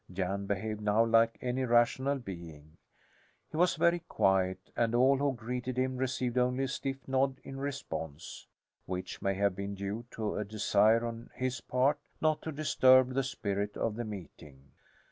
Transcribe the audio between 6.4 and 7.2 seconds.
a stiff